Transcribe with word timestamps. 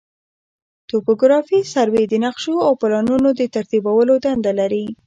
توپوګرافي 0.89 1.59
سروې 1.73 2.03
د 2.07 2.13
نقشو 2.25 2.55
او 2.67 2.73
پلانونو 2.81 3.29
د 3.39 3.41
ترتیبولو 3.55 4.13
دنده 4.25 4.51
لري 4.59 4.85